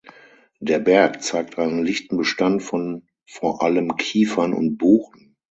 Der 0.59 0.79
Berg 0.79 1.21
zeigt 1.21 1.59
einen 1.59 1.83
lichten 1.83 2.17
Bestand 2.17 2.63
von 2.63 3.05
vor 3.27 3.61
allem 3.61 3.97
Kiefern 3.97 4.51
und 4.55 4.79
Buchen. 4.79 5.35